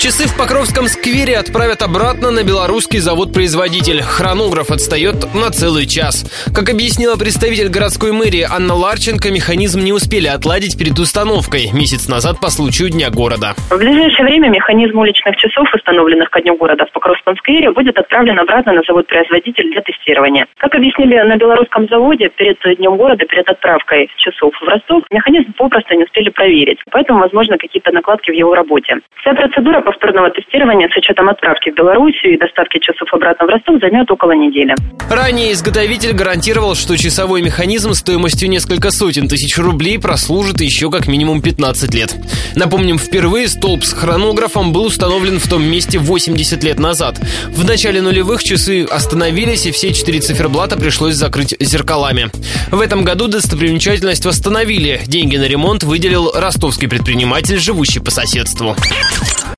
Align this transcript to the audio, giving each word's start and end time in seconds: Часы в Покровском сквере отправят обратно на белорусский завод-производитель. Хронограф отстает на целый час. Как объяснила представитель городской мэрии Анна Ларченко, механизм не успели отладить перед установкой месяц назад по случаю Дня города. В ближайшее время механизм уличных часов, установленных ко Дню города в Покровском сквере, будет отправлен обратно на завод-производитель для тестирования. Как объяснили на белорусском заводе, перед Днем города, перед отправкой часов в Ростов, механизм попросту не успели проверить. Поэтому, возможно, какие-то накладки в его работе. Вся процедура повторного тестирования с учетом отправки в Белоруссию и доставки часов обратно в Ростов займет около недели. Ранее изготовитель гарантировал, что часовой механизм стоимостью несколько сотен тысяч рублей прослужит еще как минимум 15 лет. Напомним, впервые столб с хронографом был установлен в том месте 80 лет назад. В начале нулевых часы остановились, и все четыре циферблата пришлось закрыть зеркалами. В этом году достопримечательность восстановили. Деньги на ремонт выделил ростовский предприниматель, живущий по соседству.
Часы 0.00 0.26
в 0.26 0.34
Покровском 0.38 0.86
сквере 0.86 1.36
отправят 1.36 1.82
обратно 1.82 2.30
на 2.30 2.42
белорусский 2.42 3.00
завод-производитель. 3.00 4.00
Хронограф 4.00 4.70
отстает 4.70 5.28
на 5.34 5.50
целый 5.50 5.84
час. 5.84 6.24
Как 6.56 6.70
объяснила 6.70 7.20
представитель 7.20 7.68
городской 7.68 8.10
мэрии 8.10 8.48
Анна 8.48 8.72
Ларченко, 8.72 9.30
механизм 9.30 9.84
не 9.84 9.92
успели 9.92 10.26
отладить 10.26 10.78
перед 10.78 10.98
установкой 10.98 11.68
месяц 11.74 12.08
назад 12.08 12.40
по 12.40 12.48
случаю 12.48 12.88
Дня 12.88 13.10
города. 13.10 13.52
В 13.68 13.76
ближайшее 13.76 14.24
время 14.24 14.48
механизм 14.48 14.96
уличных 14.96 15.36
часов, 15.36 15.68
установленных 15.74 16.30
ко 16.30 16.40
Дню 16.40 16.56
города 16.56 16.86
в 16.86 16.92
Покровском 16.92 17.36
сквере, 17.36 17.70
будет 17.70 17.98
отправлен 17.98 18.38
обратно 18.38 18.72
на 18.72 18.80
завод-производитель 18.88 19.70
для 19.70 19.82
тестирования. 19.82 20.46
Как 20.56 20.74
объяснили 20.74 21.20
на 21.20 21.36
белорусском 21.36 21.86
заводе, 21.88 22.30
перед 22.30 22.56
Днем 22.78 22.96
города, 22.96 23.26
перед 23.26 23.46
отправкой 23.46 24.08
часов 24.16 24.54
в 24.58 24.64
Ростов, 24.64 25.04
механизм 25.10 25.52
попросту 25.52 25.94
не 25.94 26.04
успели 26.04 26.30
проверить. 26.30 26.78
Поэтому, 26.90 27.20
возможно, 27.20 27.58
какие-то 27.58 27.92
накладки 27.92 28.30
в 28.30 28.34
его 28.34 28.54
работе. 28.54 28.96
Вся 29.20 29.34
процедура 29.34 29.89
повторного 29.90 30.30
тестирования 30.30 30.88
с 30.88 30.96
учетом 30.96 31.28
отправки 31.28 31.70
в 31.70 31.74
Белоруссию 31.74 32.34
и 32.34 32.38
доставки 32.38 32.78
часов 32.78 33.12
обратно 33.12 33.46
в 33.46 33.48
Ростов 33.48 33.80
займет 33.80 34.08
около 34.10 34.32
недели. 34.32 34.74
Ранее 35.10 35.52
изготовитель 35.52 36.12
гарантировал, 36.12 36.76
что 36.76 36.96
часовой 36.96 37.42
механизм 37.42 37.94
стоимостью 37.94 38.48
несколько 38.48 38.92
сотен 38.92 39.26
тысяч 39.26 39.58
рублей 39.58 39.98
прослужит 39.98 40.60
еще 40.60 40.90
как 40.90 41.08
минимум 41.08 41.42
15 41.42 41.92
лет. 41.94 42.14
Напомним, 42.54 42.98
впервые 42.98 43.48
столб 43.48 43.82
с 43.82 43.92
хронографом 43.92 44.72
был 44.72 44.84
установлен 44.86 45.40
в 45.40 45.48
том 45.48 45.64
месте 45.64 45.98
80 45.98 46.62
лет 46.62 46.78
назад. 46.78 47.18
В 47.48 47.66
начале 47.66 48.00
нулевых 48.00 48.44
часы 48.44 48.84
остановились, 48.84 49.66
и 49.66 49.72
все 49.72 49.92
четыре 49.92 50.20
циферблата 50.20 50.78
пришлось 50.78 51.14
закрыть 51.14 51.56
зеркалами. 51.58 52.30
В 52.70 52.80
этом 52.80 53.02
году 53.02 53.26
достопримечательность 53.26 54.24
восстановили. 54.24 55.00
Деньги 55.06 55.36
на 55.36 55.48
ремонт 55.48 55.82
выделил 55.82 56.30
ростовский 56.32 56.88
предприниматель, 56.88 57.58
живущий 57.58 57.98
по 57.98 58.12
соседству. 58.12 58.76